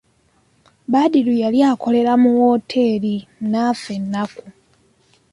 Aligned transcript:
Badru 0.91 1.31
eyali 1.35 1.59
akola 1.71 2.13
mu 2.21 2.29
wooteri 2.37 3.15
n'affa 3.49 3.91
ennaku. 3.99 4.45